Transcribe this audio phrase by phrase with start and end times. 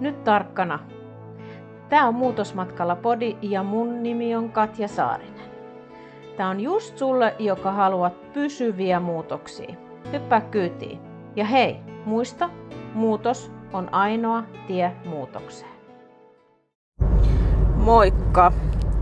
[0.00, 0.78] Nyt tarkkana.
[1.88, 5.50] Tämä on Muutosmatkalla podi ja mun nimi on Katja Saarinen.
[6.36, 9.74] Tämä on just sulle, joka haluat pysyviä muutoksia.
[10.12, 11.00] Hyppää kyytiin.
[11.36, 12.50] Ja hei, muista,
[12.94, 15.72] muutos on ainoa tie muutokseen.
[17.76, 18.52] Moikka!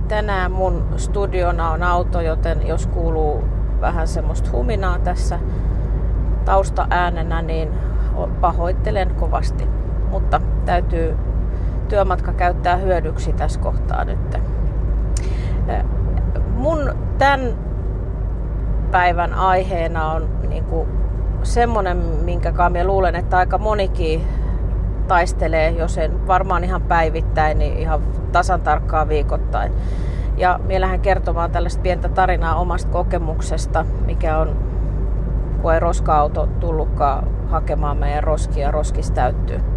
[0.09, 3.45] Tänään mun studiona on auto, joten jos kuuluu
[3.81, 5.39] vähän semmoista huminaa tässä
[6.45, 7.69] taustaäänenä, niin
[8.41, 9.65] pahoittelen kovasti.
[10.15, 11.17] Mutta täytyy
[11.89, 14.39] työmatka käyttää hyödyksi tässä kohtaa nyt.
[16.57, 17.41] Mun tämän
[18.91, 20.89] päivän aiheena on niin kuin
[21.43, 24.27] semmonen, minkä mä luulen, että aika monikin
[25.09, 28.01] taistelee, jos en varmaan ihan päivittäin, niin ihan
[28.33, 29.73] tasan tarkkaan viikoittain.
[30.37, 34.57] Ja mielähän kertomaan tällaista pientä tarinaa omasta kokemuksesta, mikä on,
[35.63, 39.74] kun ei roska-auto tullutkaan hakemaan meidän roskia, roskis täyttyy.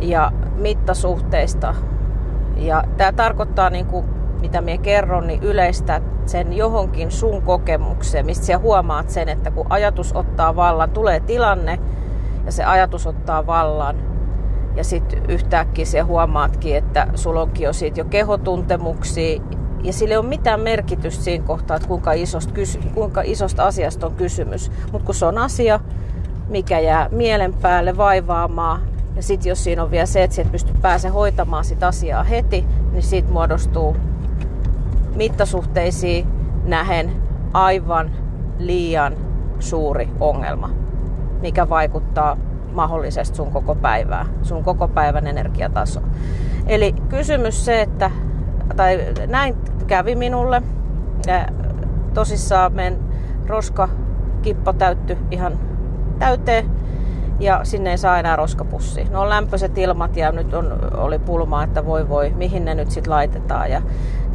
[0.00, 1.74] Ja mittasuhteista.
[2.56, 4.04] Ja tämä tarkoittaa, niin kuin,
[4.40, 9.66] mitä minä kerron, niin yleistä sen johonkin sun kokemukseen, mistä sä huomaat sen, että kun
[9.68, 11.78] ajatus ottaa vallan, tulee tilanne
[12.46, 13.96] ja se ajatus ottaa vallan,
[14.76, 19.40] ja sitten yhtäkkiä se huomaatkin, että sulla onkin jo siitä jo kehotuntemuksia
[19.82, 24.06] ja sillä ei ole mitään merkitystä siinä kohtaa, että kuinka isosta, kysy- kuinka isosta asiasta
[24.06, 24.70] on kysymys.
[24.92, 25.80] Mutta kun se on asia,
[26.48, 28.80] mikä jää mielen päälle vaivaamaan,
[29.16, 32.66] ja sitten jos siinä on vielä se, että et pysty pääse hoitamaan sitä asiaa heti,
[32.92, 33.96] niin siitä muodostuu
[35.14, 36.26] mittasuhteisiin
[36.64, 37.12] nähen
[37.52, 38.10] aivan
[38.58, 39.16] liian
[39.58, 40.70] suuri ongelma,
[41.40, 42.36] mikä vaikuttaa
[42.72, 46.00] mahdollisesti sun koko päivää, sun koko päivän energiataso.
[46.66, 48.10] Eli kysymys se, että,
[48.76, 49.56] tai näin
[49.86, 50.62] kävi minulle.
[51.26, 51.48] Ja
[52.14, 52.98] tosissaan men
[53.46, 53.88] roska
[54.42, 55.58] kippo täytty ihan
[56.18, 56.70] täyteen
[57.40, 59.04] ja sinne ei saa enää roskapussi.
[59.10, 62.90] No on lämpöiset ilmat ja nyt on, oli pulmaa, että voi voi, mihin ne nyt
[62.90, 63.70] sitten laitetaan.
[63.70, 63.82] Ja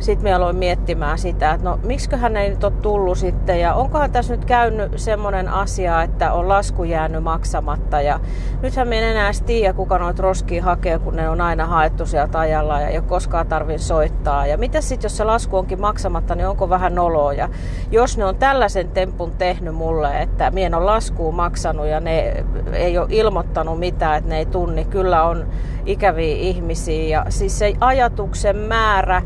[0.01, 4.11] sitten me aloin miettimään sitä, että no miksiköhän ei nyt ole tullut sitten ja onkohan
[4.11, 8.19] tässä nyt käynyt semmoinen asia, että on lasku jäänyt maksamatta ja
[8.61, 12.39] nythän me en enää tiedä, kuka noita roskia hakee, kun ne on aina haettu sieltä
[12.39, 14.47] ajalla ja ei ole koskaan tarvitse soittaa.
[14.47, 17.33] Ja mitä sitten, jos se lasku onkin maksamatta, niin onko vähän noloa?
[17.33, 17.49] Ja
[17.91, 22.43] jos ne on tällaisen tempun tehnyt mulle, että mien on laskuun maksanut ja ne
[22.73, 25.47] ei ole ilmoittanut mitään, että ne ei tunni, kyllä on
[25.85, 27.03] ikäviä ihmisiä.
[27.03, 29.21] Ja siis se ajatuksen määrä,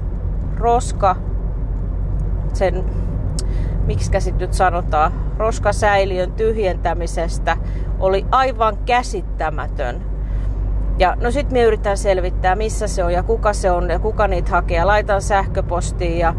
[0.57, 1.15] roska,
[2.53, 2.85] sen,
[3.85, 7.57] miksi sitten nyt sanotaan, roskasäiliön tyhjentämisestä
[7.99, 10.01] oli aivan käsittämätön.
[10.99, 14.27] Ja no sit me yritän selvittää, missä se on ja kuka se on ja kuka
[14.27, 14.83] niitä hakee.
[14.83, 16.33] Laitan sähköpostiin ja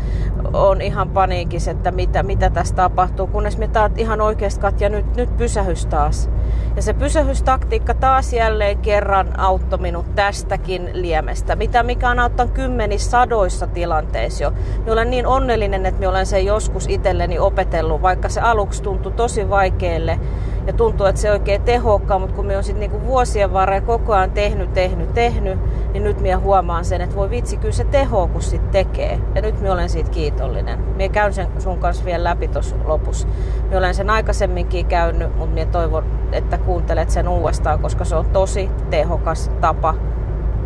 [0.52, 3.26] on ihan paniikissa, että mitä, mitä tässä tapahtuu.
[3.26, 6.30] Kunnes me taat ihan oikeasti Katja, nyt, nyt pysähys taas.
[6.76, 13.10] Ja se pysähystaktiikka taas jälleen kerran auttoi minut tästäkin liemestä, mitä mikä on auttanut kymmenissä
[13.10, 14.52] sadoissa tilanteissa jo.
[14.78, 19.12] Minä olen niin onnellinen, että minä olen sen joskus itselleni opetellut, vaikka se aluksi tuntui
[19.12, 20.20] tosi vaikealle
[20.66, 24.12] ja tuntuu, että se oikein tehokkaan, mutta kun me on sitten niinku vuosien varrella koko
[24.12, 25.58] ajan tehnyt, tehnyt, tehnyt,
[25.92, 29.20] niin nyt minä huomaan sen, että voi vitsi, kyllä se teho, kun sit tekee.
[29.34, 30.78] Ja nyt minä olen siitä kiitollinen.
[30.78, 33.28] Minä käyn sen sun kanssa vielä läpi tuossa lopussa.
[33.64, 38.26] Minä olen sen aikaisemminkin käynyt, mutta minä toivon, että kuuntelet sen uudestaan, koska se on
[38.26, 39.94] tosi tehokas tapa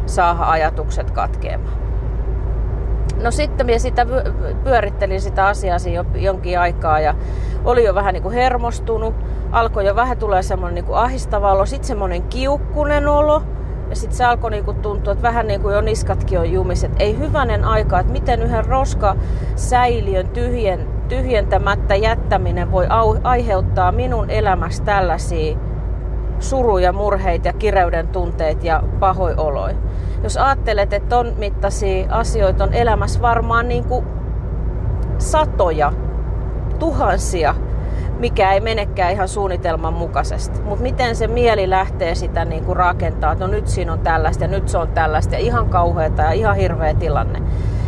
[0.07, 1.81] saada ajatukset katkeamaan.
[3.23, 4.07] No sitten minä sitä
[4.65, 5.79] pyörittelin sitä asiaa
[6.15, 7.15] jonkin aikaa ja
[7.65, 9.15] oli jo vähän niin kuin hermostunut.
[9.53, 13.43] Alkoi jo vähän tulee semmoinen niin kuin ahistava olo, sitten semmoinen kiukkunen olo.
[13.91, 16.93] Ja sitten se alkoi niinku tuntua, että vähän niin kuin jo niskatkin on jumiset.
[16.99, 24.85] Ei hyvänen aika, että miten yhden roskasäiliön tyhjen, tyhjentämättä jättäminen voi au, aiheuttaa minun elämässä
[24.85, 25.57] tällaisia
[26.41, 29.77] suruja, murheita ja kireyden tunteet ja pahoioloja.
[30.23, 34.07] Jos ajattelet, että ton mittaisia asioita on elämässä varmaan niin kuin
[35.19, 35.93] satoja,
[36.79, 37.55] tuhansia,
[38.19, 40.63] mikä ei menekään ihan suunnitelman mukaisesti.
[40.63, 44.45] Mutta miten se mieli lähtee sitä niin kuin rakentaa, että no nyt siinä on tällaista
[44.45, 47.43] ja nyt se on tällaista ja ihan kauheata ja ihan hirveä tilanne.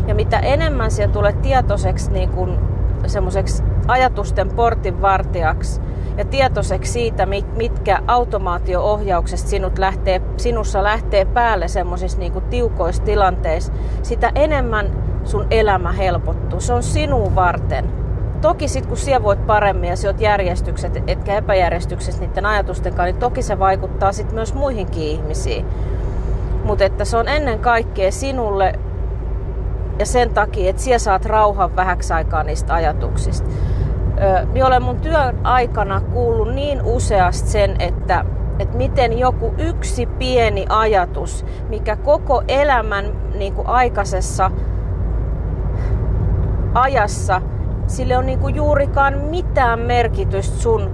[0.07, 2.59] Ja mitä enemmän siellä tulee tietoiseksi niin kuin
[3.07, 5.81] semmoiseksi ajatusten portinvartijaksi
[6.17, 7.27] ja tietoiseksi siitä,
[7.57, 13.73] mitkä automaatio-ohjauksesta sinut lähtee, sinussa lähtee päälle semmoisissa niinku tiukoissa tilanteissa,
[14.03, 14.91] sitä enemmän
[15.25, 16.61] sun elämä helpottuu.
[16.61, 18.03] Se on sinun varten.
[18.41, 23.21] Toki sitten kun siellä voit paremmin ja oot järjestykset, etkä epäjärjestyksessä niiden ajatusten kanssa, niin
[23.21, 25.67] toki se vaikuttaa sitten myös muihinkin ihmisiin.
[26.65, 28.73] Mutta että se on ennen kaikkea sinulle
[29.99, 33.49] ja sen takia, että siellä saat rauhan vähäksi aikaa niistä ajatuksista.
[34.53, 38.25] Minä olen mun työn aikana kuullut niin useasti sen, että
[38.59, 43.05] että miten joku yksi pieni ajatus, mikä koko elämän
[43.35, 44.51] niin kuin aikaisessa
[46.75, 47.43] ajassa,
[47.87, 50.91] sille on niin kuin juurikaan mitään merkitystä sun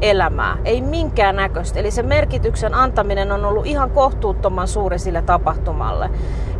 [0.00, 0.56] elämää.
[0.64, 1.80] Ei minkään näköistä.
[1.80, 6.10] Eli se merkityksen antaminen on ollut ihan kohtuuttoman suuri sille tapahtumalle.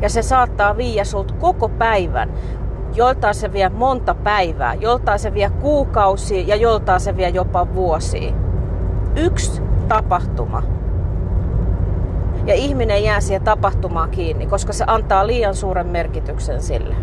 [0.02, 2.32] Ja se saattaa viiä sult koko päivän.
[2.94, 8.32] Joltain se vie monta päivää, joltain se vie kuukausia ja joltain se vie jopa vuosia.
[9.16, 10.62] Yksi tapahtuma.
[12.46, 16.94] Ja ihminen jää siihen tapahtumaan kiinni, koska se antaa liian suuren merkityksen sille.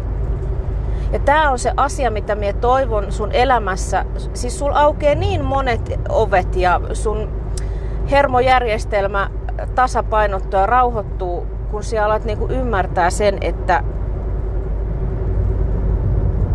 [1.12, 4.06] Ja tämä on se asia, mitä minä toivon sun elämässä.
[4.34, 7.30] Siis sul aukeaa niin monet ovet ja sun
[8.12, 9.30] hermojärjestelmä
[9.76, 13.84] tasapainottuu ja rauhoittuu, kun sinä alat niinku ymmärtää sen, että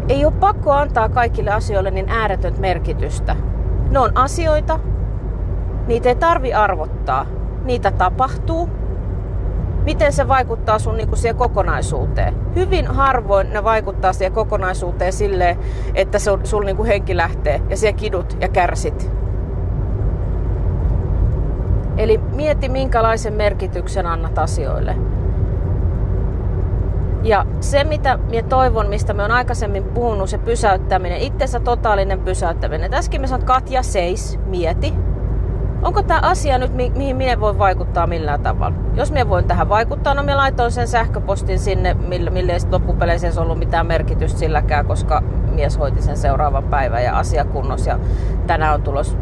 [0.08, 3.36] ei ole pakko antaa kaikille asioille niin ääretöntä merkitystä.
[3.90, 4.80] Ne on asioita,
[5.86, 7.26] niitä ei tarvi arvottaa.
[7.64, 8.68] Niitä tapahtuu.
[9.84, 12.34] Miten se vaikuttaa sun niin siihen kokonaisuuteen?
[12.54, 15.58] Hyvin harvoin ne vaikuttaa siihen kokonaisuuteen silleen,
[15.94, 19.10] että sun, sun niin henki lähtee ja siellä kidut ja kärsit.
[21.96, 24.96] Eli mieti, minkälaisen merkityksen annat asioille.
[27.24, 32.90] Ja se, mitä minä toivon, mistä me on aikaisemmin puhunut, se pysäyttäminen, itsensä totaalinen pysäyttäminen.
[32.90, 34.94] Tässäkin me sanon, Katja, seis, mieti.
[35.82, 38.76] Onko tämä asia nyt, mi- mihin minä voin vaikuttaa millään tavalla?
[38.94, 43.26] Jos minä voin tähän vaikuttaa, no minä laitoin sen sähköpostin sinne, mille, mille ei loppupeleissä
[43.26, 45.22] ei ollut mitään merkitystä silläkään, koska
[45.52, 47.90] mies hoiti sen seuraavan päivän ja asia kunnossa.
[47.90, 47.98] Ja
[48.46, 49.16] tänään on tulos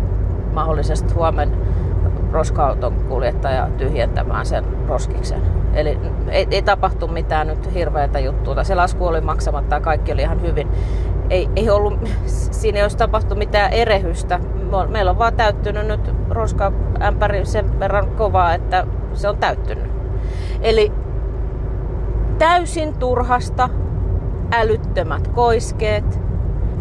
[0.53, 1.57] mahdollisesti huomenna
[2.33, 5.43] roska-auton kuljettaja tyhjentämään sen roskiksen.
[5.75, 5.99] Eli
[6.29, 8.65] ei, ei tapahtu mitään nyt hirveätä juttua.
[8.65, 10.69] Se lasku oli maksamatta ja kaikki oli ihan hyvin.
[11.31, 14.41] Ei, ei ollut, siinä ei olisi tapahtunut mitään erehystä.
[14.89, 19.93] Meillä on vaan täyttynyt nyt roskaämpäri sen verran kovaa, että se on täyttynyt.
[20.61, 20.93] Eli
[22.39, 23.69] täysin turhasta
[24.53, 26.21] älyttömät koiskeet,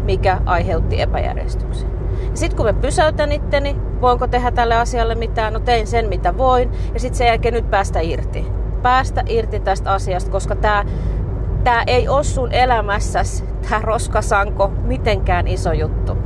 [0.04, 2.01] mikä aiheutti epäjärjestyksen.
[2.34, 6.72] Sitten kun mä pysäytän itteni, voinko tehdä tälle asialle mitään, no tein sen mitä voin,
[6.94, 8.46] ja sitten sen jälkeen nyt päästä irti.
[8.82, 10.84] Päästä irti tästä asiasta, koska tämä
[11.64, 16.16] tää ei ole sun elämässäsi, tämä roskasanko, mitenkään iso juttu.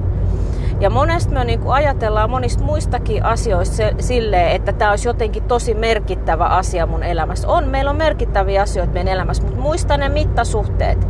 [0.80, 5.74] Ja monesti me niin ajatellaan monista muistakin asioista se, silleen, että tämä olisi jotenkin tosi
[5.74, 7.48] merkittävä asia mun elämässä.
[7.48, 11.08] On, meillä on merkittäviä asioita meidän elämässä, mutta muista ne mittasuhteet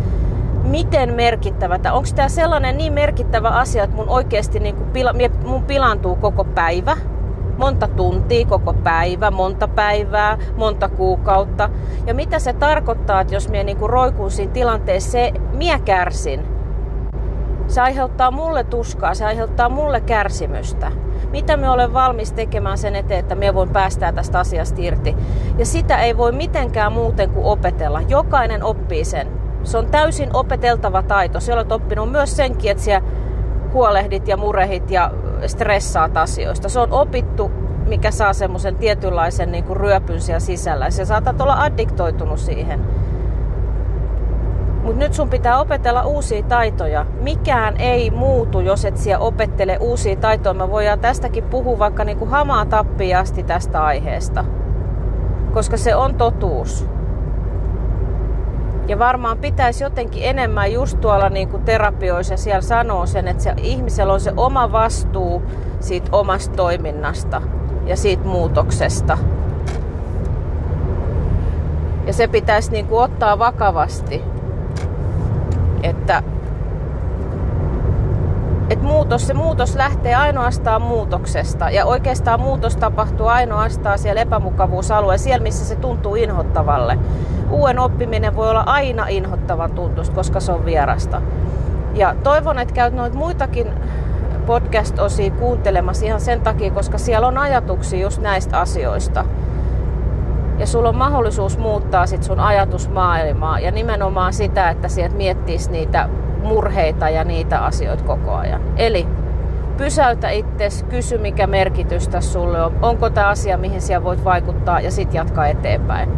[0.67, 5.15] miten merkittävä, onko tämä sellainen niin merkittävä asia, että mun oikeasti niin kuin pila,
[5.45, 6.97] mun pilantuu koko päivä,
[7.59, 11.71] monta tuntia koko päivä, monta päivää, monta kuukautta.
[12.07, 16.57] Ja mitä se tarkoittaa, että jos minä niin kuin roikun siinä tilanteessa, se minä kärsin.
[17.67, 20.93] Se aiheuttaa mulle tuskaa, se aiheuttaa mulle kärsimystä.
[21.31, 25.17] Mitä me olen valmis tekemään sen eteen, että me voin päästää tästä asiasta irti.
[25.59, 28.01] Ja sitä ei voi mitenkään muuten kuin opetella.
[28.01, 31.41] Jokainen oppii sen se on täysin opeteltava taito.
[31.41, 33.07] Se olet oppinut myös senkin, että siellä
[33.73, 35.11] huolehdit ja murehit ja
[35.47, 36.69] stressaat asioista.
[36.69, 37.51] Se on opittu,
[37.87, 40.91] mikä saa semmoisen tietynlaisen niin kuin ryöpyn siellä sisällä.
[40.91, 42.81] Se saatat olla addiktoitunut siihen.
[44.83, 47.07] Mutta nyt sun pitää opetella uusia taitoja.
[47.21, 50.55] Mikään ei muutu, jos et siellä opettele uusia taitoja.
[50.55, 54.45] Mä voidaan tästäkin puhua vaikka niin kuin hamaa tappiin asti tästä aiheesta.
[55.53, 56.96] Koska se on totuus.
[58.89, 63.55] Ja varmaan pitäisi jotenkin enemmän just tuolla niin kuin terapioissa siellä sanoa sen, että se
[63.57, 65.43] ihmisellä on se oma vastuu
[65.81, 67.43] siitä omasta toiminnasta
[67.87, 69.19] ja siitä muutoksesta.
[72.07, 74.23] Ja se pitäisi niin kuin ottaa vakavasti,
[75.83, 76.36] että et
[79.07, 81.71] muutos, se muutos lähtee ainoastaan muutoksesta.
[81.71, 86.99] Ja oikeastaan muutos tapahtuu ainoastaan siellä epämukavuusalueella, siellä missä se tuntuu inhottavalle.
[87.51, 91.23] Uuden oppiminen voi olla aina inhottavan tuntusta, koska se on vierasta.
[91.95, 93.73] Ja toivon, että käyt noita muitakin
[94.47, 99.25] podcast-osia kuuntelemassa ihan sen takia, koska siellä on ajatuksia just näistä asioista.
[100.59, 106.09] Ja sulla on mahdollisuus muuttaa sit sun ajatusmaailmaa ja nimenomaan sitä, että sieltä miettis niitä
[106.47, 108.61] murheita ja niitä asioita koko ajan.
[108.77, 109.07] Eli
[109.77, 114.81] pysäytä itses, kysy mikä merkitys tässä sulle on, onko tämä asia, mihin siellä voit vaikuttaa
[114.81, 116.11] ja sitten jatka eteenpäin.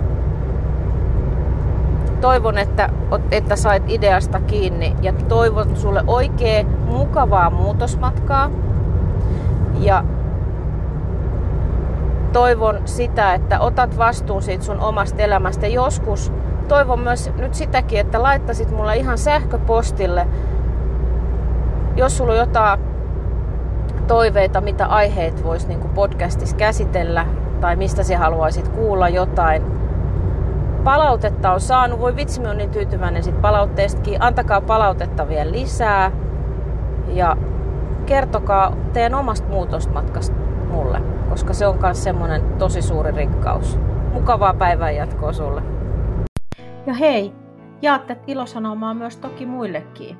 [2.20, 2.90] Toivon, että,
[3.30, 8.50] että sait ideasta kiinni ja toivon sulle oikein mukavaa muutosmatkaa.
[9.80, 10.04] Ja
[12.32, 15.66] toivon sitä, että otat vastuun siitä sun omasta elämästä.
[15.66, 16.32] Joskus
[16.68, 20.26] toivon myös nyt sitäkin, että laittaisit mulle ihan sähköpostille,
[21.96, 22.80] jos sulla on jotain
[24.06, 27.26] toiveita, mitä aiheet voisi niin podcastissa käsitellä
[27.60, 29.62] tai mistä sä haluaisit kuulla jotain.
[30.84, 34.22] Palautetta on saanut, voi vitsi, mä niin tyytyväinen sit palautteestakin.
[34.22, 36.10] Antakaa palautetta vielä lisää
[37.08, 37.36] ja
[38.06, 40.36] kertokaa teidän omasta muutosmatkasta
[40.70, 43.78] mulle, koska se on myös semmoinen tosi suuri rikkaus.
[44.12, 45.77] Mukavaa päivän jatkoa sulle.
[46.86, 47.32] Ja hei,
[47.82, 50.16] jaatte ilosanomaa myös toki muillekin.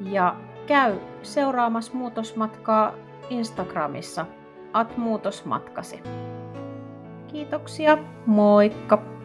[0.00, 2.94] Ja käy seuraamassa muutosmatkaa
[3.30, 4.26] Instagramissa
[4.72, 6.02] at muutosmatkasi.
[7.28, 9.15] Kiitoksia, moikka!